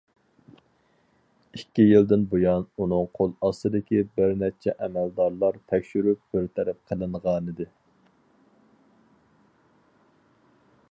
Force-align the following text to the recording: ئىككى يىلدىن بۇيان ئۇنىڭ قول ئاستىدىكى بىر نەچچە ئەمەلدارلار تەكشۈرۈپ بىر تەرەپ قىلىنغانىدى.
ئىككى 1.57 1.83
يىلدىن 1.87 2.23
بۇيان 2.31 2.63
ئۇنىڭ 2.83 3.03
قول 3.19 3.35
ئاستىدىكى 3.49 3.99
بىر 4.15 4.33
نەچچە 4.43 4.73
ئەمەلدارلار 4.87 5.59
تەكشۈرۈپ 5.73 6.23
بىر 6.37 6.47
تەرەپ 6.57 6.81
قىلىنغانىدى. 6.93 7.69